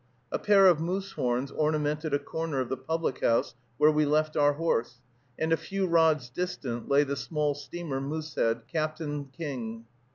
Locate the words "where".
3.77-3.91